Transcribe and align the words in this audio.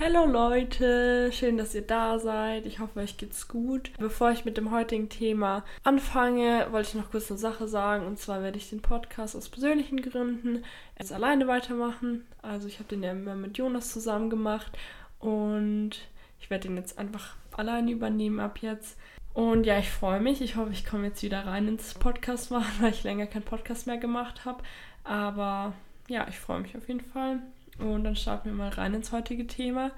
Hallo 0.00 0.26
Leute, 0.26 1.30
schön, 1.32 1.56
dass 1.56 1.72
ihr 1.72 1.86
da 1.86 2.18
seid. 2.18 2.66
Ich 2.66 2.80
hoffe, 2.80 2.98
euch 2.98 3.16
geht's 3.16 3.46
gut. 3.46 3.92
Bevor 3.96 4.32
ich 4.32 4.44
mit 4.44 4.56
dem 4.56 4.72
heutigen 4.72 5.08
Thema 5.08 5.64
anfange, 5.84 6.66
wollte 6.72 6.88
ich 6.88 6.94
noch 6.96 7.12
kurz 7.12 7.30
eine 7.30 7.38
Sache 7.38 7.68
sagen. 7.68 8.04
Und 8.04 8.18
zwar 8.18 8.42
werde 8.42 8.58
ich 8.58 8.68
den 8.68 8.82
Podcast 8.82 9.36
aus 9.36 9.48
persönlichen 9.48 10.02
Gründen 10.02 10.64
jetzt 10.98 11.12
alleine 11.12 11.46
weitermachen. 11.46 12.26
Also 12.42 12.66
ich 12.66 12.80
habe 12.80 12.88
den 12.88 13.04
ja 13.04 13.12
immer 13.12 13.36
mit 13.36 13.56
Jonas 13.56 13.92
zusammen 13.92 14.30
gemacht 14.30 14.76
und 15.20 15.92
ich 16.40 16.50
werde 16.50 16.66
den 16.66 16.76
jetzt 16.76 16.98
einfach 16.98 17.36
alleine 17.52 17.92
übernehmen 17.92 18.40
ab 18.40 18.58
jetzt. 18.62 18.98
Und 19.32 19.64
ja, 19.64 19.78
ich 19.78 19.90
freue 19.90 20.20
mich. 20.20 20.40
Ich 20.40 20.56
hoffe, 20.56 20.72
ich 20.72 20.84
komme 20.84 21.06
jetzt 21.06 21.22
wieder 21.22 21.46
rein 21.46 21.68
ins 21.68 21.94
Podcast 21.94 22.50
machen, 22.50 22.72
weil 22.80 22.90
ich 22.90 23.04
länger 23.04 23.26
keinen 23.26 23.44
Podcast 23.44 23.86
mehr 23.86 23.98
gemacht 23.98 24.44
habe. 24.44 24.64
Aber 25.04 25.72
ja, 26.08 26.26
ich 26.28 26.40
freue 26.40 26.58
mich 26.60 26.76
auf 26.76 26.88
jeden 26.88 27.00
Fall. 27.00 27.38
Und 27.78 28.04
dann 28.04 28.16
starten 28.16 28.50
wir 28.50 28.54
mal 28.54 28.70
rein 28.70 28.94
ins 28.94 29.12
heutige 29.12 29.46
Thema. 29.46 29.90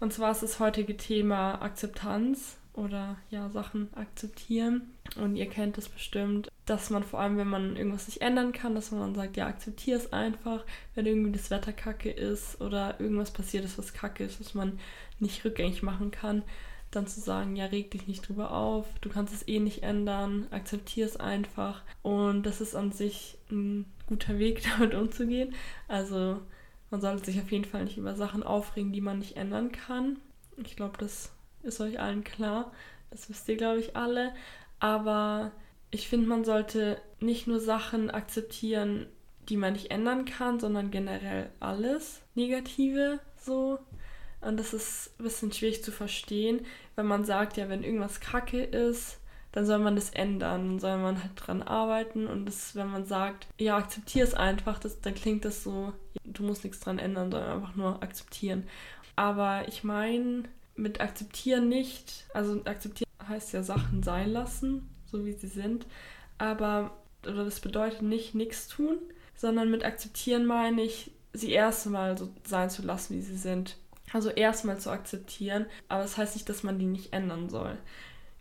Und 0.00 0.12
zwar 0.12 0.32
ist 0.32 0.42
das 0.42 0.60
heutige 0.60 0.96
Thema 0.96 1.62
Akzeptanz 1.62 2.56
oder 2.76 3.16
ja, 3.30 3.48
Sachen 3.48 3.88
akzeptieren. 3.94 4.92
Und 5.16 5.36
ihr 5.36 5.48
kennt 5.48 5.78
es 5.78 5.88
bestimmt, 5.88 6.50
dass 6.66 6.90
man 6.90 7.02
vor 7.02 7.20
allem, 7.20 7.38
wenn 7.38 7.48
man 7.48 7.76
irgendwas 7.76 8.06
nicht 8.06 8.20
ändern 8.20 8.52
kann, 8.52 8.74
dass 8.74 8.90
man 8.90 9.00
dann 9.00 9.14
sagt, 9.14 9.36
ja, 9.36 9.46
akzeptiere 9.46 9.98
es 9.98 10.12
einfach, 10.12 10.64
wenn 10.94 11.06
irgendwie 11.06 11.32
das 11.32 11.50
Wetter 11.50 11.72
kacke 11.72 12.10
ist 12.10 12.60
oder 12.60 13.00
irgendwas 13.00 13.30
passiert 13.30 13.64
ist, 13.64 13.78
was 13.78 13.94
kacke 13.94 14.24
ist, 14.24 14.40
was 14.40 14.54
man 14.54 14.78
nicht 15.18 15.44
rückgängig 15.44 15.82
machen 15.82 16.10
kann, 16.10 16.42
dann 16.90 17.06
zu 17.06 17.20
sagen, 17.20 17.56
ja, 17.56 17.66
reg 17.66 17.90
dich 17.90 18.06
nicht 18.06 18.28
drüber 18.28 18.52
auf, 18.52 18.86
du 19.00 19.08
kannst 19.08 19.32
es 19.32 19.48
eh 19.48 19.58
nicht 19.58 19.82
ändern, 19.82 20.46
akzeptiere 20.50 21.08
es 21.08 21.16
einfach. 21.16 21.82
Und 22.02 22.44
das 22.44 22.60
ist 22.60 22.74
an 22.74 22.92
sich 22.92 23.38
ein 23.50 23.86
guter 24.06 24.38
Weg, 24.38 24.62
damit 24.78 24.94
umzugehen. 24.94 25.54
Also 25.88 26.40
man 26.96 27.02
sollte 27.02 27.26
sich 27.26 27.42
auf 27.42 27.52
jeden 27.52 27.66
Fall 27.66 27.84
nicht 27.84 27.98
über 27.98 28.14
Sachen 28.14 28.42
aufregen, 28.42 28.90
die 28.90 29.02
man 29.02 29.18
nicht 29.18 29.36
ändern 29.36 29.70
kann. 29.70 30.16
Ich 30.56 30.76
glaube, 30.76 30.96
das 30.96 31.30
ist 31.62 31.78
euch 31.82 32.00
allen 32.00 32.24
klar. 32.24 32.72
Das 33.10 33.28
wisst 33.28 33.46
ihr, 33.50 33.58
glaube 33.58 33.80
ich, 33.80 33.94
alle. 33.96 34.32
Aber 34.78 35.52
ich 35.90 36.08
finde, 36.08 36.26
man 36.26 36.46
sollte 36.46 36.98
nicht 37.20 37.46
nur 37.46 37.60
Sachen 37.60 38.10
akzeptieren, 38.10 39.08
die 39.50 39.58
man 39.58 39.74
nicht 39.74 39.90
ändern 39.90 40.24
kann, 40.24 40.58
sondern 40.58 40.90
generell 40.90 41.50
alles 41.60 42.22
Negative 42.34 43.20
so. 43.38 43.78
Und 44.40 44.58
das 44.58 44.72
ist 44.72 45.20
ein 45.20 45.24
bisschen 45.24 45.52
schwierig 45.52 45.84
zu 45.84 45.92
verstehen, 45.92 46.64
wenn 46.94 47.06
man 47.06 47.26
sagt, 47.26 47.58
ja, 47.58 47.68
wenn 47.68 47.84
irgendwas 47.84 48.20
kacke 48.20 48.62
ist, 48.62 49.20
dann 49.56 49.64
soll 49.64 49.78
man 49.78 49.96
das 49.96 50.10
ändern, 50.10 50.68
dann 50.68 50.78
soll 50.80 50.98
man 50.98 51.22
halt 51.22 51.32
dran 51.34 51.62
arbeiten 51.62 52.26
und 52.26 52.44
das, 52.44 52.76
wenn 52.76 52.90
man 52.90 53.06
sagt, 53.06 53.46
ja, 53.58 53.78
akzeptiere 53.78 54.26
es 54.26 54.34
einfach, 54.34 54.78
das, 54.78 55.00
dann 55.00 55.14
klingt 55.14 55.46
das 55.46 55.62
so, 55.62 55.94
du 56.24 56.42
musst 56.42 56.62
nichts 56.62 56.80
dran 56.80 56.98
ändern, 56.98 57.32
sondern 57.32 57.52
einfach 57.52 57.74
nur 57.74 58.02
akzeptieren. 58.02 58.64
Aber 59.16 59.66
ich 59.66 59.82
meine, 59.82 60.42
mit 60.74 61.00
akzeptieren 61.00 61.70
nicht, 61.70 62.26
also 62.34 62.62
akzeptieren 62.66 63.08
heißt 63.26 63.54
ja 63.54 63.62
Sachen 63.62 64.02
sein 64.02 64.30
lassen, 64.30 64.90
so 65.06 65.24
wie 65.24 65.32
sie 65.32 65.46
sind, 65.46 65.86
aber, 66.36 66.94
oder 67.22 67.46
das 67.46 67.60
bedeutet 67.60 68.02
nicht 68.02 68.34
nichts 68.34 68.68
tun, 68.68 68.98
sondern 69.36 69.70
mit 69.70 69.86
akzeptieren 69.86 70.44
meine 70.44 70.82
ich, 70.82 71.12
sie 71.32 71.52
erstmal 71.52 72.18
so 72.18 72.28
sein 72.44 72.68
zu 72.68 72.82
lassen, 72.82 73.16
wie 73.16 73.22
sie 73.22 73.38
sind. 73.38 73.78
Also 74.12 74.28
erstmal 74.28 74.78
zu 74.78 74.90
akzeptieren, 74.90 75.64
aber 75.88 76.02
das 76.02 76.18
heißt 76.18 76.34
nicht, 76.34 76.50
dass 76.50 76.62
man 76.62 76.78
die 76.78 76.84
nicht 76.84 77.14
ändern 77.14 77.48
soll. 77.48 77.78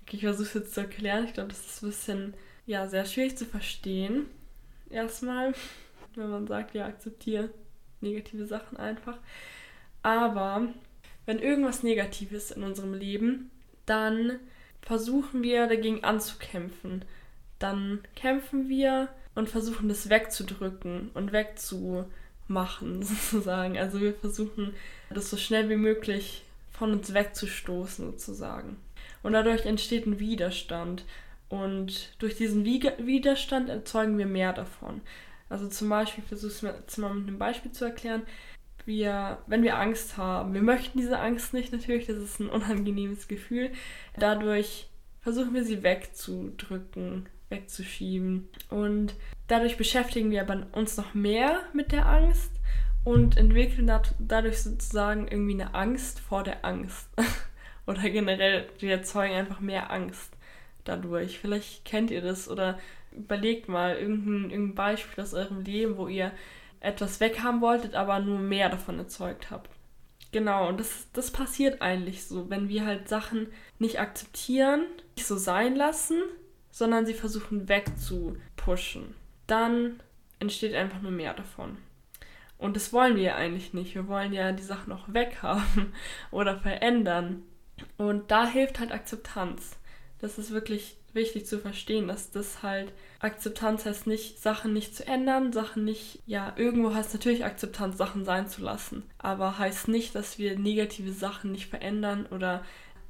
Okay, 0.05 0.17
ich 0.17 0.23
versuche 0.23 0.47
es 0.47 0.53
jetzt 0.53 0.73
zu 0.75 0.81
erklären. 0.81 1.25
Ich 1.25 1.33
glaube, 1.33 1.49
das 1.49 1.65
ist 1.65 1.81
ein 1.81 1.89
bisschen, 1.89 2.33
ja, 2.67 2.87
sehr 2.87 3.05
schwierig 3.05 3.37
zu 3.37 3.45
verstehen. 3.45 4.27
Erstmal, 4.91 5.53
wenn 6.15 6.29
man 6.29 6.47
sagt, 6.47 6.75
ja, 6.75 6.85
akzeptiere 6.85 7.49
negative 8.01 8.45
Sachen 8.45 8.77
einfach. 8.77 9.17
Aber 10.03 10.67
wenn 11.25 11.39
irgendwas 11.39 11.81
Negatives 11.81 12.51
in 12.51 12.61
unserem 12.61 12.93
Leben, 12.93 13.49
dann 13.87 14.39
versuchen 14.83 15.41
wir 15.41 15.65
dagegen 15.65 16.03
anzukämpfen. 16.03 17.03
Dann 17.57 18.01
kämpfen 18.15 18.69
wir 18.69 19.07
und 19.33 19.49
versuchen 19.49 19.89
das 19.89 20.09
wegzudrücken 20.09 21.09
und 21.15 21.31
wegzumachen, 21.31 22.05
sozusagen. 23.01 23.79
Also 23.79 23.99
wir 23.99 24.13
versuchen 24.13 24.75
das 25.09 25.31
so 25.31 25.37
schnell 25.37 25.67
wie 25.69 25.77
möglich 25.77 26.44
von 26.75 26.91
uns 26.91 27.13
wegzustoßen, 27.13 28.05
sozusagen. 28.05 28.77
Und 29.23 29.33
dadurch 29.33 29.65
entsteht 29.65 30.05
ein 30.05 30.19
Widerstand. 30.19 31.05
Und 31.49 32.15
durch 32.19 32.35
diesen 32.35 32.65
Widerstand 32.65 33.69
erzeugen 33.69 34.17
wir 34.17 34.25
mehr 34.25 34.53
davon. 34.53 35.01
Also 35.49 35.67
zum 35.67 35.89
Beispiel, 35.89 36.23
ich 36.23 36.27
versuche 36.27 36.73
es 36.85 36.97
mal 36.97 37.13
mit 37.13 37.27
einem 37.27 37.39
Beispiel 37.39 37.71
zu 37.71 37.85
erklären. 37.85 38.23
Wir, 38.85 39.39
wenn 39.47 39.63
wir 39.63 39.77
Angst 39.77 40.17
haben, 40.17 40.53
wir 40.53 40.61
möchten 40.61 40.99
diese 40.99 41.19
Angst 41.19 41.53
nicht 41.53 41.71
natürlich, 41.71 42.07
das 42.07 42.17
ist 42.17 42.39
ein 42.39 42.49
unangenehmes 42.49 43.27
Gefühl. 43.27 43.71
Dadurch 44.17 44.89
versuchen 45.21 45.53
wir 45.53 45.63
sie 45.63 45.81
wegzudrücken, 45.81 47.27
wegzuschieben. 47.49 48.49
Und 48.69 49.15
dadurch 49.47 49.77
beschäftigen 49.77 50.29
wir 50.29 50.41
aber 50.41 50.67
uns 50.73 50.97
noch 50.97 51.13
mehr 51.13 51.61
mit 51.73 51.91
der 51.91 52.05
Angst 52.07 52.51
und 53.05 53.37
entwickeln 53.37 53.89
dadurch 54.19 54.63
sozusagen 54.63 55.27
irgendwie 55.29 55.53
eine 55.53 55.73
Angst 55.73 56.19
vor 56.19 56.43
der 56.43 56.65
Angst. 56.65 57.07
Oder 57.87 58.09
generell, 58.09 58.67
die 58.81 58.89
erzeugen 58.89 59.35
einfach 59.35 59.59
mehr 59.59 59.91
Angst 59.91 60.35
dadurch. 60.83 61.39
Vielleicht 61.39 61.85
kennt 61.85 62.09
ihr 62.09 62.21
das 62.21 62.49
oder 62.49 62.79
überlegt 63.11 63.69
mal 63.69 63.95
irgendein, 63.95 64.49
irgendein 64.49 64.75
Beispiel 64.75 65.23
aus 65.23 65.35
eurem 65.35 65.61
Leben, 65.61 65.95
wo 65.97 66.07
ihr 66.07 66.31
etwas 66.79 67.19
weghaben 67.19 67.61
wolltet, 67.61 67.93
aber 67.93 68.19
nur 68.19 68.39
mehr 68.39 68.69
davon 68.69 68.97
erzeugt 68.97 69.51
habt. 69.51 69.69
Genau, 70.31 70.67
und 70.67 70.79
das, 70.79 71.07
das 71.13 71.29
passiert 71.29 71.81
eigentlich 71.83 72.25
so, 72.25 72.49
wenn 72.49 72.69
wir 72.69 72.85
halt 72.85 73.07
Sachen 73.07 73.47
nicht 73.77 73.99
akzeptieren, 73.99 74.85
nicht 75.15 75.27
so 75.27 75.37
sein 75.37 75.75
lassen, 75.75 76.21
sondern 76.71 77.05
sie 77.05 77.13
versuchen 77.13 77.69
wegzupushen. 77.69 79.13
Dann 79.45 80.01
entsteht 80.39 80.73
einfach 80.73 81.01
nur 81.01 81.11
mehr 81.11 81.35
davon. 81.35 81.77
Und 82.57 82.75
das 82.75 82.93
wollen 82.93 83.15
wir 83.15 83.23
ja 83.23 83.35
eigentlich 83.35 83.73
nicht. 83.73 83.95
Wir 83.95 84.07
wollen 84.07 84.33
ja 84.33 84.51
die 84.51 84.63
Sachen 84.63 84.93
auch 84.93 85.05
weghaben 85.07 85.93
oder 86.31 86.59
verändern. 86.59 87.43
Und 87.97 88.31
da 88.31 88.47
hilft 88.47 88.79
halt 88.79 88.91
Akzeptanz. 88.91 89.77
Das 90.19 90.37
ist 90.37 90.51
wirklich 90.51 90.97
wichtig 91.13 91.45
zu 91.45 91.59
verstehen, 91.59 92.07
dass 92.07 92.31
das 92.31 92.61
halt 92.61 92.91
Akzeptanz 93.19 93.85
heißt 93.85 94.05
nicht, 94.05 94.39
Sachen 94.39 94.73
nicht 94.73 94.95
zu 94.95 95.07
ändern, 95.07 95.53
Sachen 95.53 95.85
nicht, 95.85 96.21
ja, 96.25 96.53
irgendwo 96.57 96.93
heißt 96.93 97.13
natürlich 97.13 97.45
Akzeptanz, 97.45 97.97
Sachen 97.97 98.25
sein 98.25 98.47
zu 98.47 98.61
lassen, 98.61 99.03
aber 99.17 99.57
heißt 99.57 99.87
nicht, 99.87 100.13
dass 100.13 100.37
wir 100.37 100.59
negative 100.59 101.11
Sachen 101.11 101.51
nicht 101.51 101.67
verändern 101.67 102.25
oder 102.27 102.63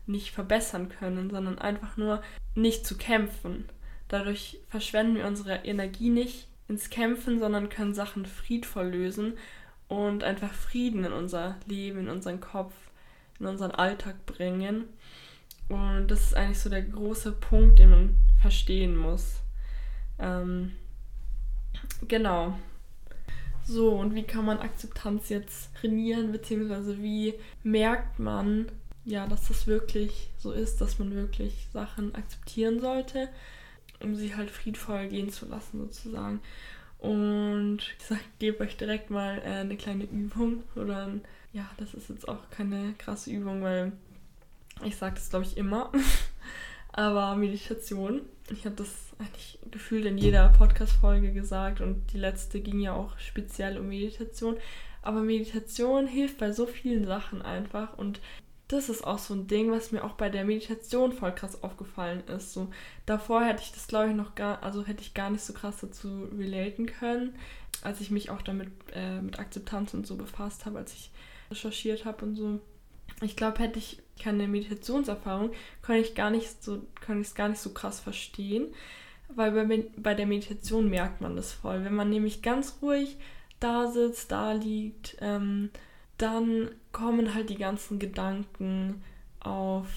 nicht 0.06 0.32
verbessern 0.32 0.90
können, 0.90 1.30
sondern 1.32 1.58
einfach 1.58 1.98
nur 1.98 2.22
nicht 2.54 2.86
zu 2.86 2.96
kämpfen. 2.98 3.66
Dadurch 4.08 4.60
verschwenden 4.70 5.16
wir 5.16 5.26
unsere 5.26 5.66
Energie 5.66 6.10
nicht 6.10 6.48
ins 6.68 6.90
Kämpfen, 6.90 7.40
sondern 7.40 7.70
können 7.70 7.94
Sachen 7.94 8.26
friedvoll 8.26 8.88
lösen 8.88 9.38
und 9.88 10.24
einfach 10.24 10.54
Frieden 10.54 11.04
in 11.04 11.14
unser 11.14 11.58
Leben, 11.68 12.00
in 12.00 12.10
unseren 12.10 12.40
Kopf 12.40 12.74
in 13.40 13.46
unseren 13.46 13.72
Alltag 13.72 14.26
bringen. 14.26 14.86
Und 15.70 16.08
das 16.08 16.26
ist 16.26 16.36
eigentlich 16.36 16.60
so 16.60 16.70
der 16.70 16.84
große 16.84 17.32
Punkt, 17.34 17.80
den 17.80 17.90
man 17.90 18.16
verstehen 18.40 18.96
muss. 18.96 19.42
Ähm, 20.20 20.74
genau. 22.08 22.58
So, 23.64 23.96
und 23.96 24.14
wie 24.14 24.24
kann 24.24 24.46
man 24.46 24.60
Akzeptanz 24.60 25.30
jetzt 25.30 25.76
trainieren, 25.76 26.32
beziehungsweise 26.32 27.02
wie 27.02 27.34
merkt 27.64 28.20
man, 28.20 28.68
ja, 29.06 29.26
dass 29.28 29.48
das 29.48 29.66
wirklich 29.66 30.30
so 30.38 30.52
ist, 30.52 30.82
dass 30.82 31.00
man 31.00 31.16
wirklich 31.16 31.68
Sachen 31.74 32.14
akzeptieren 32.14 32.80
sollte, 32.80 33.30
um 34.02 34.16
sie 34.16 34.36
halt 34.36 34.52
friedvoll 34.52 35.08
gehen 35.08 35.30
zu 35.30 35.48
lassen, 35.48 35.80
sozusagen. 35.80 36.42
Und 37.00 37.80
ich 38.00 38.18
gebe 38.40 38.64
euch 38.64 38.78
direkt 38.78 39.10
mal 39.10 39.40
äh, 39.40 39.60
eine 39.60 39.78
kleine 39.78 40.06
Übung 40.06 40.64
oder 40.76 41.08
ein 41.08 41.22
ja, 41.56 41.70
das 41.78 41.94
ist 41.94 42.10
jetzt 42.10 42.28
auch 42.28 42.50
keine 42.52 42.94
krasse 42.98 43.32
Übung, 43.32 43.64
weil 43.64 43.94
ich 44.84 44.98
sage 44.98 45.16
das, 45.16 45.30
glaube 45.30 45.46
ich, 45.46 45.56
immer. 45.56 45.90
Aber 46.92 47.36
Meditation, 47.36 48.22
ich 48.52 48.66
habe 48.66 48.76
das 48.76 48.90
eigentlich 49.20 49.58
gefühlt 49.72 50.06
in 50.06 50.18
jeder 50.18 50.50
Podcast-Folge 50.50 51.32
gesagt 51.32 51.80
und 51.80 52.12
die 52.12 52.18
letzte 52.18 52.60
ging 52.60 52.82
ja 52.82 52.94
auch 52.94 53.18
speziell 53.20 53.78
um 53.78 53.88
Meditation. 53.88 54.58
Aber 55.02 55.22
Meditation 55.22 56.08
hilft 56.08 56.40
bei 56.40 56.52
so 56.52 56.66
vielen 56.66 57.06
Sachen 57.06 57.42
einfach 57.42 57.98
und 57.98 58.20
das 58.68 58.90
ist 58.90 59.06
auch 59.06 59.20
so 59.20 59.34
ein 59.34 59.48
Ding, 59.48 59.72
was 59.72 59.92
mir 59.92 60.04
auch 60.04 60.14
bei 60.14 60.30
der 60.30 60.44
Meditation 60.44 61.12
voll 61.12 61.34
krass 61.34 61.62
aufgefallen 61.64 62.24
ist. 62.28 62.54
So 62.54 62.70
davor 63.06 63.44
hätte 63.44 63.62
ich 63.62 63.72
das 63.72 63.88
glaube 63.88 64.10
ich 64.10 64.16
noch 64.16 64.36
gar, 64.36 64.64
also 64.64 64.84
hätte 64.86 65.02
ich 65.02 65.14
gar 65.14 65.30
nicht 65.30 65.44
so 65.44 65.54
krass 65.54 65.78
dazu 65.82 66.28
relaten 66.36 66.88
können, 66.88 67.36
als 67.84 68.02
ich 68.02 68.10
mich 68.10 68.30
auch 68.30 68.42
damit 68.42 68.70
äh, 68.94 69.22
mit 69.22 69.40
Akzeptanz 69.40 69.94
und 69.94 70.08
so 70.08 70.16
befasst 70.16 70.66
habe, 70.66 70.80
als 70.80 70.94
ich 70.94 71.12
recherchiert 71.52 72.06
habe 72.06 72.26
und 72.26 72.36
so. 72.36 72.60
Ich 73.22 73.36
glaube, 73.36 73.60
hätte 73.60 73.80
ich 73.80 74.02
keine 74.22 74.48
Meditationserfahrung, 74.48 75.52
könnte 75.82 76.02
ich 76.02 76.16
gar 76.16 76.32
nicht 76.32 76.64
so, 76.64 76.82
könnte 77.02 77.22
ich 77.22 77.28
es 77.28 77.36
gar 77.36 77.50
nicht 77.50 77.62
so 77.62 77.72
krass 77.72 78.00
verstehen. 78.00 78.74
Weil 79.30 79.52
bei, 79.52 79.84
bei 79.98 80.14
der 80.14 80.26
Meditation 80.26 80.90
merkt 80.90 81.22
man 81.22 81.36
das 81.36 81.52
voll. 81.52 81.84
Wenn 81.84 81.96
man 81.96 82.10
nämlich 82.10 82.42
ganz 82.42 82.78
ruhig 82.82 83.18
da 83.60 83.92
sitzt, 83.92 84.32
da 84.32 84.52
liegt, 84.52 85.18
ähm, 85.20 85.70
dann 86.18 86.70
kommen 86.92 87.34
halt 87.34 87.50
die 87.50 87.58
ganzen 87.58 88.00
Gedanken 88.00 89.04
auf, 89.40 89.88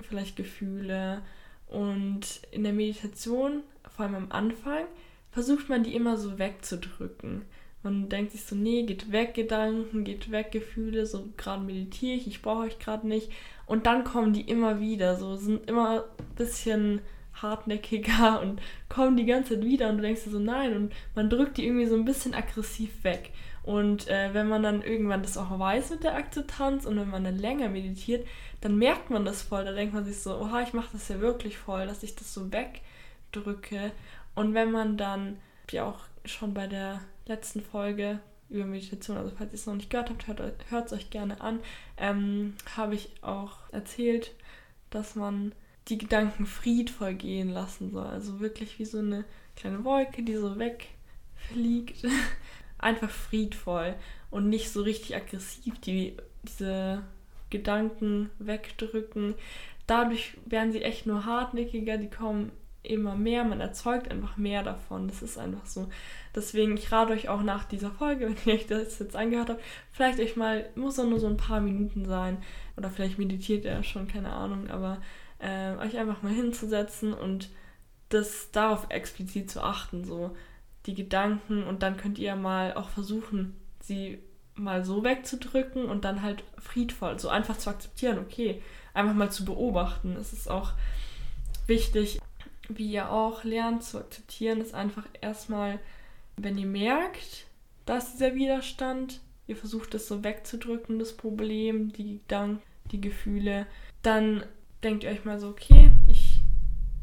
vielleicht 0.00 0.36
Gefühle. 0.36 1.22
Und 1.66 2.40
in 2.52 2.62
der 2.62 2.72
Meditation, 2.72 3.62
vor 3.88 4.04
allem 4.04 4.14
am 4.14 4.32
Anfang, 4.32 4.84
versucht 5.30 5.68
man 5.68 5.82
die 5.82 5.94
immer 5.94 6.16
so 6.16 6.38
wegzudrücken. 6.38 7.42
Man 7.82 8.08
denkt 8.08 8.32
sich 8.32 8.44
so, 8.44 8.56
nee, 8.56 8.82
geht 8.82 9.12
weg 9.12 9.34
Gedanken, 9.34 10.02
geht 10.02 10.30
weg 10.30 10.50
Gefühle, 10.50 11.06
so 11.06 11.28
gerade 11.36 11.62
meditiere 11.62 12.16
ich, 12.16 12.26
ich 12.26 12.42
brauche 12.42 12.64
euch 12.64 12.78
gerade 12.78 13.06
nicht. 13.06 13.30
Und 13.66 13.86
dann 13.86 14.02
kommen 14.02 14.32
die 14.32 14.42
immer 14.42 14.80
wieder, 14.80 15.16
so 15.16 15.36
sind 15.36 15.68
immer 15.68 16.04
ein 16.04 16.34
bisschen 16.36 17.00
hartnäckiger 17.34 18.40
und 18.42 18.60
kommen 18.88 19.16
die 19.16 19.26
ganze 19.26 19.54
Zeit 19.54 19.64
wieder 19.64 19.88
und 19.88 19.98
du 19.98 20.02
denkst 20.02 20.24
dir 20.24 20.30
so, 20.30 20.38
nein, 20.38 20.74
und 20.74 20.92
man 21.14 21.30
drückt 21.30 21.58
die 21.58 21.66
irgendwie 21.66 21.86
so 21.86 21.94
ein 21.94 22.04
bisschen 22.04 22.34
aggressiv 22.34 23.04
weg. 23.04 23.30
Und 23.66 24.06
äh, 24.06 24.32
wenn 24.32 24.48
man 24.48 24.62
dann 24.62 24.82
irgendwann 24.82 25.22
das 25.22 25.36
auch 25.36 25.58
weiß 25.58 25.90
mit 25.90 26.04
der 26.04 26.14
Akzeptanz 26.14 26.86
und 26.86 26.96
wenn 26.98 27.10
man 27.10 27.24
dann 27.24 27.36
länger 27.36 27.68
meditiert, 27.68 28.26
dann 28.60 28.78
merkt 28.78 29.10
man 29.10 29.24
das 29.24 29.42
voll. 29.42 29.64
Da 29.64 29.72
denkt 29.72 29.92
man 29.92 30.04
sich 30.04 30.22
so, 30.22 30.38
oha, 30.38 30.62
ich 30.62 30.72
mache 30.72 30.90
das 30.92 31.08
ja 31.08 31.20
wirklich 31.20 31.58
voll, 31.58 31.86
dass 31.86 32.04
ich 32.04 32.14
das 32.14 32.32
so 32.32 32.52
wegdrücke. 32.52 33.90
Und 34.36 34.54
wenn 34.54 34.70
man 34.70 34.96
dann, 34.96 35.38
wie 35.66 35.80
auch 35.80 35.98
schon 36.24 36.54
bei 36.54 36.68
der 36.68 37.00
letzten 37.26 37.60
Folge 37.60 38.20
über 38.48 38.64
Meditation, 38.66 39.16
also 39.16 39.32
falls 39.36 39.50
ihr 39.50 39.56
es 39.56 39.66
noch 39.66 39.74
nicht 39.74 39.90
gehört 39.90 40.10
habt, 40.10 40.70
hört 40.70 40.86
es 40.86 40.92
euch 40.92 41.10
gerne 41.10 41.40
an, 41.40 41.58
ähm, 41.96 42.54
habe 42.76 42.94
ich 42.94 43.10
auch 43.20 43.58
erzählt, 43.72 44.32
dass 44.90 45.16
man 45.16 45.52
die 45.88 45.98
Gedanken 45.98 46.46
friedvoll 46.46 47.14
gehen 47.14 47.48
lassen 47.48 47.90
soll. 47.90 48.06
Also 48.06 48.38
wirklich 48.38 48.78
wie 48.78 48.84
so 48.84 48.98
eine 48.98 49.24
kleine 49.56 49.84
Wolke, 49.84 50.22
die 50.22 50.36
so 50.36 50.56
wegfliegt. 50.56 52.06
einfach 52.78 53.10
friedvoll 53.10 53.94
und 54.30 54.48
nicht 54.48 54.70
so 54.70 54.82
richtig 54.82 55.16
aggressiv 55.16 55.78
die, 55.80 56.16
diese 56.42 57.02
Gedanken 57.50 58.30
wegdrücken. 58.38 59.34
Dadurch 59.86 60.36
werden 60.44 60.72
sie 60.72 60.82
echt 60.82 61.06
nur 61.06 61.24
hartnäckiger, 61.24 61.96
die 61.96 62.10
kommen 62.10 62.50
immer 62.82 63.16
mehr, 63.16 63.44
man 63.44 63.60
erzeugt 63.60 64.10
einfach 64.10 64.36
mehr 64.36 64.62
davon. 64.62 65.08
Das 65.08 65.22
ist 65.22 65.38
einfach 65.38 65.66
so. 65.66 65.88
Deswegen, 66.34 66.76
ich 66.76 66.90
rate 66.92 67.12
euch 67.12 67.28
auch 67.28 67.42
nach 67.42 67.64
dieser 67.64 67.90
Folge, 67.90 68.28
wenn 68.44 68.54
ihr 68.54 68.60
euch 68.60 68.66
das 68.66 68.98
jetzt 68.98 69.16
angehört 69.16 69.50
habt, 69.50 69.62
vielleicht 69.92 70.20
euch 70.20 70.36
mal, 70.36 70.68
muss 70.74 70.96
doch 70.96 71.06
nur 71.06 71.20
so 71.20 71.26
ein 71.26 71.36
paar 71.36 71.60
Minuten 71.60 72.04
sein. 72.04 72.38
Oder 72.76 72.90
vielleicht 72.90 73.18
meditiert 73.18 73.64
ihr 73.64 73.82
schon, 73.82 74.08
keine 74.08 74.32
Ahnung, 74.32 74.68
aber 74.68 75.00
äh, 75.38 75.76
euch 75.76 75.96
einfach 75.98 76.22
mal 76.22 76.32
hinzusetzen 76.32 77.12
und 77.12 77.50
das 78.08 78.50
darauf 78.52 78.86
explizit 78.90 79.50
zu 79.50 79.62
achten. 79.62 80.04
So, 80.04 80.36
die 80.86 80.94
Gedanken 80.94 81.64
und 81.64 81.82
dann 81.82 81.96
könnt 81.96 82.18
ihr 82.18 82.36
mal 82.36 82.74
auch 82.74 82.88
versuchen, 82.88 83.56
sie 83.80 84.18
mal 84.54 84.84
so 84.84 85.04
wegzudrücken 85.04 85.86
und 85.86 86.04
dann 86.04 86.22
halt 86.22 86.42
friedvoll, 86.58 87.18
so 87.18 87.28
einfach 87.28 87.58
zu 87.58 87.70
akzeptieren, 87.70 88.18
okay, 88.18 88.62
einfach 88.94 89.14
mal 89.14 89.30
zu 89.30 89.44
beobachten. 89.44 90.16
Es 90.18 90.32
ist 90.32 90.50
auch 90.50 90.72
wichtig, 91.66 92.20
wie 92.68 92.90
ihr 92.90 93.10
auch 93.10 93.44
lernt 93.44 93.84
zu 93.84 93.98
akzeptieren, 93.98 94.60
ist 94.60 94.74
einfach 94.74 95.04
erstmal, 95.20 95.78
wenn 96.36 96.58
ihr 96.58 96.66
merkt, 96.66 97.46
dass 97.84 98.12
dieser 98.12 98.34
Widerstand, 98.34 99.20
ihr 99.46 99.56
versucht 99.56 99.94
es 99.94 100.08
so 100.08 100.24
wegzudrücken, 100.24 100.98
das 100.98 101.16
Problem, 101.16 101.92
die 101.92 102.20
Gedanken, 102.20 102.62
die 102.90 103.00
Gefühle, 103.00 103.66
dann 104.02 104.44
denkt 104.82 105.04
ihr 105.04 105.10
euch 105.10 105.24
mal 105.24 105.38
so, 105.38 105.48
okay, 105.48 105.90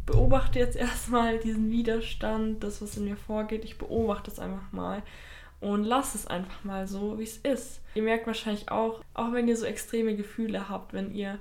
beobachte 0.06 0.60
jetzt 0.60 0.76
erstmal 0.88 1.40
diesen 1.40 1.72
Widerstand, 1.72 2.64
das, 2.64 2.82
was 2.82 2.98
in 2.98 3.06
mir 3.06 3.18
vorgeht. 3.18 3.64
Ich 3.66 3.78
beobachte 3.78 4.32
es 4.32 4.40
einfach 4.40 4.72
mal 4.72 5.04
und 5.60 5.86
lasse 5.86 6.18
es 6.18 6.28
einfach 6.28 6.64
mal 6.64 6.88
so, 6.88 7.20
wie 7.20 7.24
es 7.24 7.38
ist. 7.38 7.82
Ihr 7.96 8.04
merkt 8.04 8.28
wahrscheinlich 8.28 8.70
auch, 8.70 9.02
auch 9.14 9.32
wenn 9.32 9.48
ihr 9.48 9.56
so 9.56 9.66
extreme 9.66 10.16
Gefühle 10.16 10.70
habt, 10.70 10.94
wenn 10.94 11.14
ihr 11.14 11.40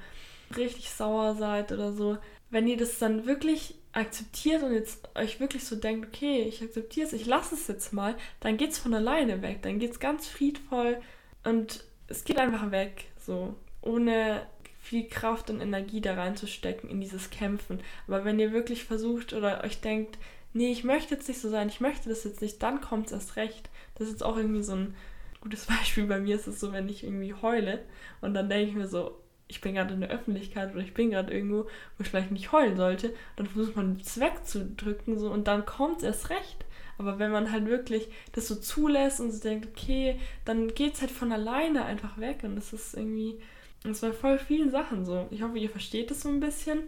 richtig 0.56 0.90
sauer 0.90 1.34
seid 1.34 1.72
oder 1.72 1.92
so, 1.92 2.18
wenn 2.50 2.68
ihr 2.68 2.76
das 2.76 2.98
dann 2.98 3.26
wirklich 3.26 3.74
akzeptiert 3.92 4.62
und 4.62 4.72
jetzt 4.72 5.08
euch 5.16 5.40
wirklich 5.40 5.64
so 5.64 5.76
denkt, 5.76 6.06
okay, 6.06 6.42
ich 6.42 6.62
akzeptiere 6.62 7.06
es, 7.06 7.12
ich 7.12 7.26
lasse 7.26 7.54
es 7.54 7.66
jetzt 7.66 7.92
mal, 7.92 8.14
dann 8.40 8.56
geht 8.56 8.70
es 8.70 8.78
von 8.78 8.94
alleine 8.94 9.42
weg, 9.42 9.62
dann 9.62 9.78
geht 9.78 9.92
es 9.92 10.00
ganz 10.00 10.28
friedvoll 10.28 10.98
und 11.44 11.84
es 12.08 12.24
geht 12.24 12.38
einfach 12.38 12.70
weg, 12.70 13.06
so 13.18 13.54
ohne 13.80 14.46
viel 14.92 15.08
Kraft 15.08 15.48
und 15.48 15.62
Energie 15.62 16.02
da 16.02 16.12
reinzustecken 16.12 16.90
in 16.90 17.00
dieses 17.00 17.30
Kämpfen. 17.30 17.80
Aber 18.06 18.26
wenn 18.26 18.38
ihr 18.38 18.52
wirklich 18.52 18.84
versucht 18.84 19.32
oder 19.32 19.64
euch 19.64 19.80
denkt, 19.80 20.18
nee, 20.52 20.70
ich 20.70 20.84
möchte 20.84 21.14
jetzt 21.14 21.28
nicht 21.28 21.40
so 21.40 21.48
sein, 21.48 21.70
ich 21.70 21.80
möchte 21.80 22.10
das 22.10 22.24
jetzt 22.24 22.42
nicht, 22.42 22.62
dann 22.62 22.82
kommt 22.82 23.06
es 23.06 23.12
erst 23.12 23.36
recht. 23.36 23.70
Das 23.94 24.08
ist 24.08 24.12
jetzt 24.12 24.22
auch 24.22 24.36
irgendwie 24.36 24.62
so 24.62 24.74
ein 24.74 24.94
gutes 25.40 25.64
Beispiel. 25.78 26.04
Bei 26.04 26.20
mir 26.20 26.34
ist 26.36 26.46
es 26.46 26.60
so, 26.60 26.74
wenn 26.74 26.90
ich 26.90 27.04
irgendwie 27.04 27.32
heule 27.32 27.80
und 28.20 28.34
dann 28.34 28.50
denke 28.50 28.68
ich 28.68 28.76
mir 28.76 28.86
so, 28.86 29.18
ich 29.48 29.62
bin 29.62 29.76
gerade 29.76 29.94
in 29.94 30.02
der 30.02 30.10
Öffentlichkeit 30.10 30.74
oder 30.74 30.82
ich 30.82 30.92
bin 30.92 31.10
gerade 31.10 31.32
irgendwo, 31.32 31.64
wo 31.64 32.02
ich 32.02 32.08
vielleicht 32.10 32.30
nicht 32.30 32.52
heulen 32.52 32.76
sollte, 32.76 33.14
dann 33.36 33.46
versucht 33.46 33.76
man 33.76 33.98
es 33.98 34.20
wegzudrücken 34.20 35.18
so, 35.18 35.30
und 35.30 35.48
dann 35.48 35.64
kommt 35.64 35.98
es 35.98 36.02
erst 36.02 36.28
recht. 36.28 36.66
Aber 36.98 37.18
wenn 37.18 37.30
man 37.30 37.50
halt 37.50 37.64
wirklich 37.64 38.08
das 38.32 38.46
so 38.46 38.56
zulässt 38.56 39.20
und 39.20 39.30
so 39.30 39.40
denkt, 39.40 39.68
okay, 39.74 40.20
dann 40.44 40.68
geht 40.74 40.94
es 40.94 41.00
halt 41.00 41.10
von 41.10 41.32
alleine 41.32 41.86
einfach 41.86 42.18
weg 42.18 42.40
und 42.42 42.56
das 42.56 42.74
ist 42.74 42.94
irgendwie 42.94 43.40
und 43.84 43.96
zwar 43.96 44.12
voll 44.12 44.38
vielen 44.38 44.70
Sachen 44.70 45.04
so. 45.04 45.26
Ich 45.30 45.42
hoffe, 45.42 45.58
ihr 45.58 45.70
versteht 45.70 46.10
es 46.10 46.22
so 46.22 46.28
ein 46.28 46.40
bisschen. 46.40 46.84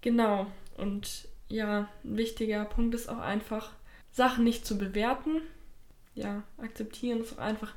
Genau. 0.00 0.46
Und 0.76 1.28
ja, 1.48 1.88
ein 2.04 2.16
wichtiger 2.16 2.64
Punkt 2.64 2.94
ist 2.94 3.08
auch 3.08 3.18
einfach, 3.18 3.72
Sachen 4.12 4.44
nicht 4.44 4.66
zu 4.66 4.78
bewerten. 4.78 5.42
Ja, 6.14 6.42
akzeptieren 6.58 7.20
ist 7.20 7.34
auch 7.34 7.42
einfach, 7.42 7.74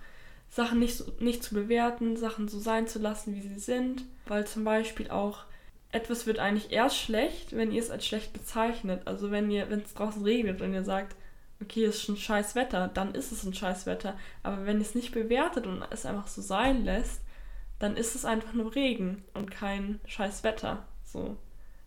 Sachen 0.49 0.79
nicht, 0.79 1.21
nicht 1.21 1.43
zu 1.43 1.53
bewerten, 1.53 2.15
Sachen 2.17 2.47
so 2.47 2.59
sein 2.59 2.87
zu 2.87 2.99
lassen, 2.99 3.35
wie 3.35 3.41
sie 3.41 3.59
sind. 3.59 4.03
Weil 4.25 4.47
zum 4.47 4.63
Beispiel 4.63 5.09
auch 5.09 5.43
etwas 5.91 6.25
wird 6.25 6.39
eigentlich 6.39 6.71
erst 6.71 6.97
schlecht, 6.97 7.55
wenn 7.55 7.71
ihr 7.71 7.81
es 7.81 7.91
als 7.91 8.05
schlecht 8.05 8.31
bezeichnet. 8.31 9.01
Also 9.05 9.31
wenn 9.31 9.51
ihr, 9.51 9.69
wenn 9.69 9.81
es 9.81 9.93
draußen 9.93 10.23
regnet 10.23 10.61
und 10.61 10.73
ihr 10.73 10.83
sagt, 10.83 11.15
okay, 11.61 11.83
es 11.83 11.95
ist 11.95 12.03
schon 12.03 12.17
scheiß 12.17 12.55
Wetter, 12.55 12.89
dann 12.93 13.13
ist 13.15 13.31
es 13.31 13.43
ein 13.43 13.53
scheiß 13.53 13.85
Wetter. 13.85 14.17
Aber 14.43 14.65
wenn 14.65 14.77
ihr 14.77 14.83
es 14.83 14.95
nicht 14.95 15.11
bewertet 15.11 15.67
und 15.67 15.83
es 15.89 16.05
einfach 16.05 16.27
so 16.27 16.41
sein 16.41 16.85
lässt, 16.85 17.21
dann 17.79 17.95
ist 17.95 18.15
es 18.15 18.25
einfach 18.25 18.53
nur 18.53 18.75
Regen 18.75 19.23
und 19.33 19.51
kein 19.51 19.99
scheiß 20.05 20.43
Wetter. 20.43 20.85
So. 21.03 21.37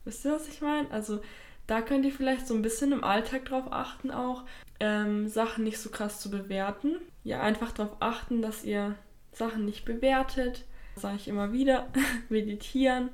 Wisst 0.05 0.25
ihr, 0.25 0.33
was 0.33 0.49
ich 0.49 0.61
meine? 0.61 0.91
Also 0.91 1.21
da 1.67 1.81
könnt 1.81 2.05
ihr 2.05 2.13
vielleicht 2.13 2.49
so 2.49 2.55
ein 2.55 2.63
bisschen 2.63 2.93
im 2.93 3.05
Alltag 3.05 3.45
drauf 3.45 3.71
achten, 3.71 4.11
auch 4.11 4.45
ähm, 4.81 5.29
Sachen 5.29 5.65
nicht 5.65 5.79
so 5.79 5.91
krass 5.91 6.21
zu 6.21 6.31
bewerten. 6.31 6.97
Ja, 7.23 7.41
einfach 7.41 7.71
darauf 7.73 7.97
achten, 8.01 8.43
dass 8.43 8.65
ihr 8.65 8.97
Sachen 9.33 9.65
nicht 9.65 9.85
bewertet. 9.85 10.65
Sage 10.97 11.17
ich 11.17 11.29
immer 11.29 11.53
wieder, 11.53 11.87
meditieren. 12.29 13.11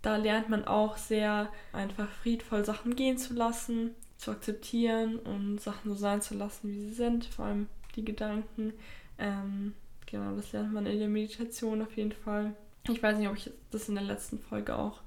Da 0.00 0.16
lernt 0.16 0.48
man 0.48 0.64
auch 0.64 0.96
sehr 0.96 1.48
einfach 1.72 2.08
friedvoll 2.08 2.64
Sachen 2.64 2.96
gehen 2.96 3.18
zu 3.18 3.34
lassen, 3.34 3.94
zu 4.18 4.32
akzeptieren 4.32 5.16
und 5.16 5.60
Sachen 5.60 5.90
so 5.90 5.96
sein 5.96 6.20
zu 6.20 6.34
lassen, 6.34 6.70
wie 6.70 6.80
sie 6.80 6.92
sind, 6.92 7.26
vor 7.26 7.44
allem 7.44 7.68
die 7.94 8.04
Gedanken. 8.04 8.72
Ähm, 9.18 9.74
Genau, 10.12 10.36
das 10.36 10.52
lernt 10.52 10.74
man 10.74 10.84
in 10.84 10.98
der 10.98 11.08
Meditation 11.08 11.80
auf 11.80 11.96
jeden 11.96 12.12
Fall. 12.12 12.54
Ich 12.86 13.02
weiß 13.02 13.16
nicht, 13.16 13.28
ob 13.28 13.36
ich 13.36 13.50
das 13.70 13.88
in 13.88 13.94
der 13.94 14.04
letzten 14.04 14.38
Folge 14.38 14.76
auch 14.76 15.00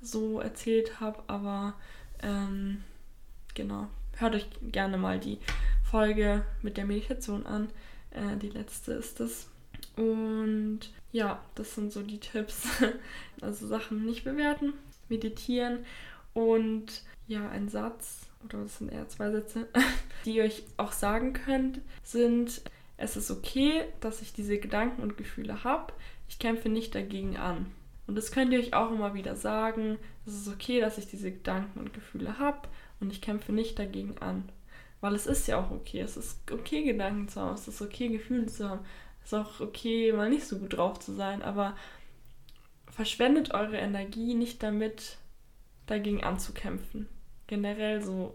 so 0.00 0.38
erzählt 0.38 1.00
habe, 1.00 1.24
aber 1.26 1.74
ähm, 2.22 2.84
genau, 3.54 3.88
hört 4.16 4.36
euch 4.36 4.46
gerne 4.70 4.96
mal 4.96 5.18
die 5.18 5.40
Folge 5.82 6.46
mit 6.62 6.76
der 6.76 6.84
Meditation 6.84 7.46
an. 7.46 7.68
Äh, 8.12 8.36
die 8.36 8.50
letzte 8.50 8.92
ist 8.92 9.18
es. 9.18 9.48
Und 9.96 10.80
ja, 11.10 11.42
das 11.56 11.74
sind 11.74 11.92
so 11.92 12.02
die 12.02 12.20
Tipps. 12.20 12.68
Also 13.40 13.66
Sachen 13.66 14.06
nicht 14.06 14.24
bewerten, 14.24 14.72
meditieren 15.08 15.80
und 16.32 17.02
ja, 17.26 17.50
ein 17.50 17.68
Satz 17.68 18.26
oder 18.44 18.62
das 18.62 18.78
sind 18.78 18.92
eher 18.92 19.08
zwei 19.08 19.32
Sätze, 19.32 19.66
die 20.24 20.36
ihr 20.36 20.44
euch 20.44 20.62
auch 20.76 20.92
sagen 20.92 21.32
könnt, 21.32 21.80
sind 22.04 22.62
es 22.96 23.16
ist 23.16 23.30
okay, 23.30 23.84
dass 24.00 24.22
ich 24.22 24.32
diese 24.32 24.58
Gedanken 24.58 25.02
und 25.02 25.16
Gefühle 25.16 25.64
habe. 25.64 25.92
Ich 26.28 26.38
kämpfe 26.38 26.68
nicht 26.68 26.94
dagegen 26.94 27.36
an. 27.36 27.66
Und 28.06 28.16
das 28.16 28.30
könnt 28.30 28.52
ihr 28.52 28.58
euch 28.58 28.74
auch 28.74 28.90
immer 28.90 29.14
wieder 29.14 29.34
sagen. 29.34 29.98
Es 30.26 30.34
ist 30.34 30.48
okay, 30.48 30.80
dass 30.80 30.98
ich 30.98 31.06
diese 31.06 31.32
Gedanken 31.32 31.80
und 31.80 31.92
Gefühle 31.92 32.38
habe 32.38 32.68
und 33.00 33.10
ich 33.12 33.20
kämpfe 33.20 33.52
nicht 33.52 33.78
dagegen 33.78 34.18
an. 34.18 34.48
Weil 35.00 35.14
es 35.14 35.26
ist 35.26 35.46
ja 35.48 35.58
auch 35.58 35.70
okay. 35.70 36.00
Es 36.00 36.16
ist 36.16 36.50
okay, 36.50 36.84
Gedanken 36.84 37.28
zu 37.28 37.40
haben. 37.40 37.54
Es 37.54 37.68
ist 37.68 37.82
okay, 37.82 38.08
Gefühle 38.08 38.46
zu 38.46 38.68
haben. 38.68 38.84
Es 39.20 39.32
ist 39.32 39.34
auch 39.34 39.60
okay, 39.60 40.12
mal 40.12 40.30
nicht 40.30 40.46
so 40.46 40.58
gut 40.58 40.76
drauf 40.76 40.98
zu 41.00 41.12
sein. 41.12 41.42
Aber 41.42 41.76
verschwendet 42.90 43.52
eure 43.52 43.76
Energie 43.76 44.34
nicht 44.34 44.62
damit, 44.62 45.18
dagegen 45.86 46.22
anzukämpfen. 46.22 47.08
Generell 47.46 48.02
so 48.02 48.34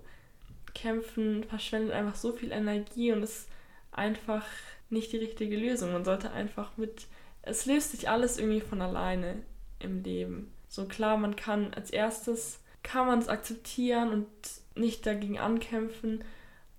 kämpfen 0.73 1.43
verschwendet 1.43 1.91
einfach 1.91 2.15
so 2.15 2.31
viel 2.31 2.51
Energie 2.51 3.11
und 3.11 3.23
es 3.23 3.47
einfach 3.91 4.46
nicht 4.89 5.12
die 5.12 5.17
richtige 5.17 5.58
Lösung. 5.58 5.93
Man 5.93 6.05
sollte 6.05 6.31
einfach 6.31 6.77
mit, 6.77 7.08
es 7.41 7.65
löst 7.65 7.91
sich 7.91 8.10
alles 8.10 8.38
irgendwie 8.38 8.62
von 8.62 8.81
alleine 8.81 9.43
im 9.79 10.03
Leben. 10.03 10.51
So 10.67 10.86
klar, 10.86 11.17
man 11.17 11.36
kann 11.36 11.74
als 11.74 11.89
erstes, 11.91 12.60
kann 12.84 13.08
man 13.08 13.19
es 13.19 13.27
akzeptieren 13.27 14.12
und 14.12 14.27
nicht 14.75 15.05
dagegen 15.05 15.39
ankämpfen 15.39 16.24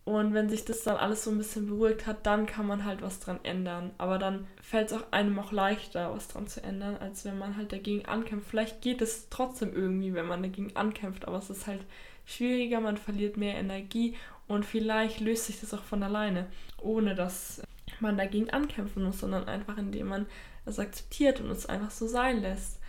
Und 0.04 0.34
wenn 0.34 0.48
sich 0.48 0.64
das 0.64 0.82
dann 0.82 0.96
alles 0.96 1.24
so 1.24 1.30
ein 1.30 1.38
bisschen 1.38 1.66
beruhigt 1.66 2.06
hat, 2.06 2.26
dann 2.26 2.46
kann 2.46 2.66
man 2.66 2.84
halt 2.84 3.02
was 3.02 3.20
dran 3.20 3.38
ändern. 3.44 3.92
Aber 3.98 4.18
dann 4.18 4.46
fällt 4.62 4.90
es 4.90 4.96
auch 4.96 5.12
einem 5.12 5.38
auch 5.38 5.52
leichter, 5.52 6.12
was 6.12 6.28
dran 6.28 6.46
zu 6.48 6.62
ändern, 6.62 6.96
als 6.96 7.24
wenn 7.24 7.38
man 7.38 7.56
halt 7.56 7.72
dagegen 7.72 8.06
ankämpft. 8.06 8.48
Vielleicht 8.48 8.80
geht 8.82 9.02
es 9.02 9.28
trotzdem 9.28 9.72
irgendwie, 9.74 10.14
wenn 10.14 10.26
man 10.26 10.42
dagegen 10.42 10.74
ankämpft, 10.74 11.28
aber 11.28 11.38
es 11.38 11.50
ist 11.50 11.66
halt 11.66 11.82
schwieriger, 12.24 12.80
man 12.80 12.96
verliert 12.96 13.36
mehr 13.36 13.56
Energie 13.56 14.16
und 14.48 14.64
vielleicht 14.64 15.20
löst 15.20 15.46
sich 15.46 15.60
das 15.60 15.74
auch 15.74 15.84
von 15.84 16.02
alleine, 16.02 16.46
ohne 16.78 17.14
dass 17.14 17.62
man 18.00 18.16
dagegen 18.16 18.50
ankämpfen 18.50 19.04
muss, 19.04 19.20
sondern 19.20 19.48
einfach 19.48 19.78
indem 19.78 20.08
man 20.08 20.26
es 20.64 20.78
akzeptiert 20.78 21.40
und 21.40 21.50
es 21.50 21.66
einfach 21.66 21.90
so 21.90 22.06
sein 22.06 22.40
lässt. 22.40 22.80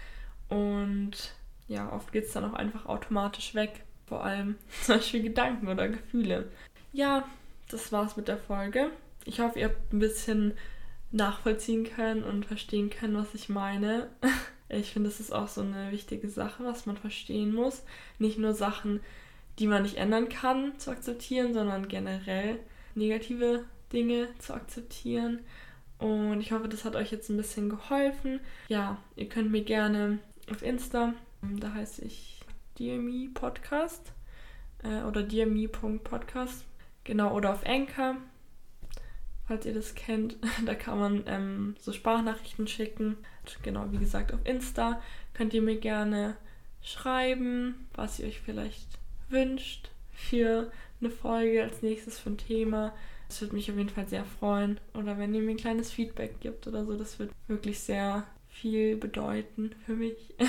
Und 0.50 1.35
ja, 1.67 1.91
oft 1.91 2.11
geht 2.11 2.25
es 2.25 2.33
dann 2.33 2.45
auch 2.45 2.53
einfach 2.53 2.85
automatisch 2.85 3.55
weg. 3.55 3.83
Vor 4.07 4.23
allem 4.23 4.55
zum 4.83 4.95
Beispiel 4.95 5.23
Gedanken 5.23 5.67
oder 5.67 5.88
Gefühle. 5.88 6.50
Ja, 6.91 7.27
das 7.69 7.91
war's 7.91 8.17
mit 8.17 8.27
der 8.27 8.38
Folge. 8.38 8.91
Ich 9.25 9.39
hoffe, 9.39 9.59
ihr 9.59 9.65
habt 9.65 9.93
ein 9.93 10.00
bisschen 10.00 10.53
nachvollziehen 11.11 11.83
können 11.83 12.23
und 12.23 12.45
verstehen 12.45 12.89
können, 12.89 13.15
was 13.15 13.33
ich 13.33 13.50
meine. 13.50 14.09
Ich 14.74 14.92
finde, 14.92 15.10
das 15.10 15.20
ist 15.20 15.34
auch 15.34 15.48
so 15.48 15.62
eine 15.62 15.92
wichtige 15.92 16.30
Sache, 16.30 16.63
was 16.63 16.86
man 16.86 16.98
verstehen 16.98 17.54
muss. 17.54 17.84
Nicht 18.20 18.38
nur 18.38 18.54
Sachen, 18.54 19.01
die 19.60 19.68
man 19.68 19.84
nicht 19.84 19.98
ändern 19.98 20.30
kann, 20.30 20.78
zu 20.80 20.92
akzeptieren, 20.92 21.54
sondern 21.54 21.88
generell 21.88 22.60
negative 22.96 23.66
Dinge 23.92 24.30
zu 24.40 24.54
akzeptieren. 24.54 25.40
Und 26.00 26.42
ich 26.42 26.51
hoffe, 26.51 26.68
das 26.68 26.86
hat 26.86 26.96
euch 26.96 27.12
jetzt 27.12 27.30
ein 27.30 27.38
bisschen 27.38 27.70
geholfen. 27.70 28.40
Ja, 28.70 28.98
ihr 29.16 29.30
könnt 29.30 29.51
mir 29.51 29.63
gerne 29.63 30.20
auf 30.50 30.63
Insta, 30.63 31.13
da 31.42 31.74
heiße 31.74 32.04
ich 32.04 32.40
DME 32.80 33.30
Podcast 33.34 34.13
äh, 34.84 35.04
oder 35.04 35.22
dme.podcast 35.24 36.66
Genau, 37.04 37.36
oder 37.36 37.54
auf 37.54 37.66
Anchor, 37.66 38.18
falls 39.51 39.65
ihr 39.65 39.74
das 39.74 39.96
kennt. 39.96 40.38
Da 40.65 40.75
kann 40.75 40.98
man 40.98 41.24
ähm, 41.27 41.75
so 41.77 41.91
Sprachnachrichten 41.91 42.67
schicken. 42.67 43.17
Genau, 43.63 43.86
wie 43.91 43.98
gesagt, 43.98 44.34
auf 44.34 44.39
Insta 44.46 45.01
könnt 45.34 45.53
ihr 45.53 45.62
mir 45.62 45.75
gerne 45.75 46.38
schreiben, 46.81 47.88
was 47.93 48.20
ihr 48.20 48.27
euch 48.27 48.39
vielleicht 48.39 48.88
wünscht 49.27 49.89
für 50.13 50.72
eine 51.01 51.10
Folge 51.10 51.63
als 51.63 51.81
nächstes 51.81 52.17
für 52.17 52.29
ein 52.29 52.38
Thema. 52.38 52.93
Das 53.27 53.41
würde 53.41 53.55
mich 53.55 53.70
auf 53.70 53.77
jeden 53.77 53.89
Fall 53.89 54.08
sehr 54.08 54.24
freuen. 54.24 54.79
Oder 54.93 55.17
wenn 55.17 55.34
ihr 55.34 55.41
mir 55.41 55.51
ein 55.51 55.58
kleines 55.58 55.91
Feedback 55.91 56.39
gibt 56.39 56.67
oder 56.67 56.86
so, 56.86 56.96
das 56.96 57.20
wird 57.20 57.31
wirklich 57.50 57.79
sehr 57.81 58.24
viel 58.48 58.96
bedeuten 58.96 59.72
für 59.86 59.96
mich. 59.96 60.15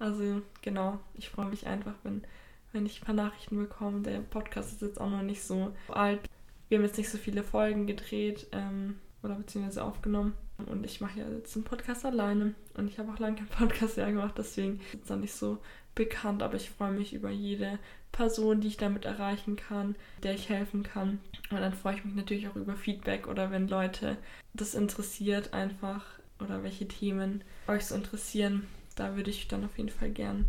Also 0.00 0.42
genau, 0.60 0.98
ich 1.14 1.30
freue 1.30 1.46
mich 1.46 1.68
einfach, 1.68 1.94
wenn 2.02 2.24
wenn 2.72 2.84
ich 2.84 3.00
ein 3.00 3.04
paar 3.04 3.14
Nachrichten 3.14 3.56
bekomme. 3.56 4.02
Der 4.02 4.18
Podcast 4.18 4.72
ist 4.72 4.82
jetzt 4.82 5.00
auch 5.00 5.08
noch 5.08 5.22
nicht 5.22 5.42
so 5.42 5.72
alt. 5.88 6.20
Wir 6.68 6.78
haben 6.78 6.84
jetzt 6.84 6.98
nicht 6.98 7.10
so 7.10 7.18
viele 7.18 7.42
Folgen 7.42 7.86
gedreht 7.86 8.46
ähm, 8.52 8.98
oder 9.22 9.34
beziehungsweise 9.34 9.84
aufgenommen. 9.84 10.34
Und 10.66 10.84
ich 10.86 11.00
mache 11.00 11.18
ja 11.18 11.28
jetzt 11.28 11.56
einen 11.56 11.64
Podcast 11.64 12.04
alleine. 12.04 12.54
Und 12.74 12.88
ich 12.88 12.98
habe 12.98 13.12
auch 13.12 13.18
lange 13.18 13.36
keinen 13.36 13.48
Podcast 13.48 13.96
mehr 13.96 14.10
gemacht, 14.10 14.34
deswegen 14.38 14.80
ist 14.92 15.04
es 15.04 15.08
noch 15.08 15.16
nicht 15.16 15.34
so 15.34 15.58
bekannt. 15.94 16.42
Aber 16.42 16.54
ich 16.54 16.70
freue 16.70 16.92
mich 16.92 17.12
über 17.12 17.30
jede 17.30 17.78
Person, 18.12 18.60
die 18.60 18.68
ich 18.68 18.76
damit 18.76 19.04
erreichen 19.04 19.56
kann, 19.56 19.96
der 20.22 20.34
ich 20.34 20.48
helfen 20.48 20.82
kann. 20.82 21.20
Und 21.50 21.58
dann 21.58 21.74
freue 21.74 21.96
ich 21.96 22.04
mich 22.04 22.14
natürlich 22.14 22.48
auch 22.48 22.56
über 22.56 22.76
Feedback 22.76 23.26
oder 23.26 23.50
wenn 23.50 23.68
Leute 23.68 24.16
das 24.54 24.74
interessiert 24.74 25.52
einfach 25.52 26.04
oder 26.38 26.62
welche 26.62 26.86
Themen 26.86 27.42
euch 27.66 27.86
so 27.86 27.94
interessieren. 27.94 28.68
Da 28.94 29.16
würde 29.16 29.30
ich 29.30 29.48
dann 29.48 29.64
auf 29.64 29.76
jeden 29.76 29.90
Fall 29.90 30.10
gern 30.10 30.46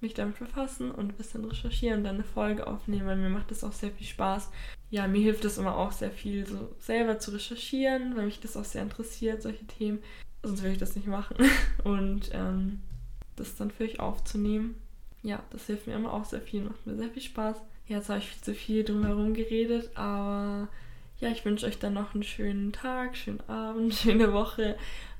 mich 0.00 0.14
damit 0.14 0.38
befassen 0.38 0.90
und 0.90 1.12
ein 1.12 1.16
bisschen 1.16 1.44
recherchieren 1.44 1.98
und 1.98 2.04
dann 2.04 2.16
eine 2.16 2.24
Folge 2.24 2.66
aufnehmen, 2.66 3.06
weil 3.06 3.16
mir 3.16 3.28
macht 3.28 3.50
das 3.50 3.62
auch 3.62 3.72
sehr 3.72 3.90
viel 3.90 4.06
Spaß. 4.06 4.50
Ja, 4.92 5.08
mir 5.08 5.22
hilft 5.22 5.46
es 5.46 5.56
immer 5.56 5.78
auch 5.78 5.90
sehr 5.90 6.10
viel, 6.10 6.46
so 6.46 6.68
selber 6.78 7.18
zu 7.18 7.30
recherchieren, 7.30 8.14
weil 8.14 8.26
mich 8.26 8.40
das 8.40 8.58
auch 8.58 8.64
sehr 8.64 8.82
interessiert, 8.82 9.40
solche 9.40 9.66
Themen. 9.66 10.00
Sonst 10.42 10.60
würde 10.60 10.74
ich 10.74 10.78
das 10.78 10.94
nicht 10.94 11.06
machen. 11.06 11.36
Und 11.84 12.28
ähm, 12.34 12.82
das 13.36 13.56
dann 13.56 13.70
für 13.70 13.84
euch 13.84 14.00
aufzunehmen. 14.00 14.74
Ja, 15.22 15.42
das 15.48 15.66
hilft 15.66 15.86
mir 15.86 15.94
immer 15.94 16.12
auch 16.12 16.26
sehr 16.26 16.42
viel, 16.42 16.64
macht 16.64 16.86
mir 16.86 16.94
sehr 16.94 17.08
viel 17.08 17.22
Spaß. 17.22 17.56
Ja, 17.88 17.96
jetzt 17.96 18.10
habe 18.10 18.18
ich 18.18 18.28
viel 18.28 18.42
zu 18.42 18.54
viel 18.54 18.84
drumherum 18.84 19.32
geredet, 19.32 19.90
aber 19.94 20.68
ja, 21.20 21.30
ich 21.30 21.42
wünsche 21.46 21.64
euch 21.64 21.78
dann 21.78 21.94
noch 21.94 22.12
einen 22.12 22.22
schönen 22.22 22.74
Tag, 22.74 23.16
schönen 23.16 23.40
Abend, 23.48 23.94
schöne 24.02 24.34
Woche 24.34 24.76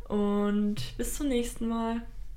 und 0.06 0.82
bis 0.98 1.14
zum 1.14 1.28
nächsten 1.28 1.66
Mal. 1.66 2.02